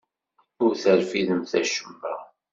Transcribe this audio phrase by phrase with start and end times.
[0.63, 2.13] Ur terfidemt acemma.